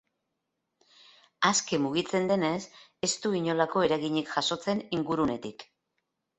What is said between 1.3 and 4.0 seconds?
Aske mugitzen denez, ez du inolako